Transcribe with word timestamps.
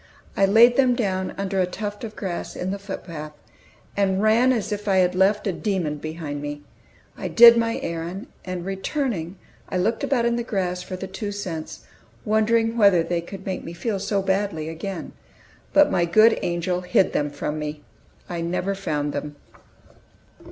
I 0.35 0.47
laid 0.47 0.77
them 0.77 0.95
down 0.95 1.35
under 1.37 1.61
a 1.61 1.67
tuft 1.67 2.03
of 2.03 2.15
grass 2.15 2.55
in 2.55 2.71
the 2.71 2.79
footpath, 2.79 3.33
and 3.95 4.19
ran 4.19 4.51
as 4.51 4.71
if 4.71 4.87
I 4.87 4.95
had 4.95 5.13
left 5.13 5.45
a 5.45 5.51
demon 5.53 5.97
behind 5.97 6.41
me. 6.41 6.63
I 7.15 7.27
did 7.27 7.55
my 7.55 7.79
errand, 7.83 8.25
and 8.43 8.65
returning, 8.65 9.35
I 9.69 9.77
looked 9.77 10.03
about 10.03 10.25
in 10.25 10.37
the 10.37 10.43
grass 10.43 10.81
for 10.81 10.95
the 10.95 11.05
two 11.05 11.31
cents, 11.31 11.81
wondering 12.25 12.77
whether 12.77 13.03
they 13.03 13.21
could 13.21 13.45
make 13.45 13.63
me 13.63 13.73
feel 13.73 13.99
so 13.99 14.23
badly 14.23 14.69
again. 14.69 15.11
But 15.71 15.91
my 15.91 16.05
good 16.05 16.39
angel 16.41 16.81
hid 16.81 17.13
them 17.13 17.29
from 17.29 17.59
me; 17.59 17.83
I 18.27 18.41
never 18.41 18.73
found 18.73 19.13
them. 19.13 19.35